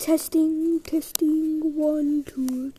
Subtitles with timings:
[0.00, 2.69] Testing, testing, one, two,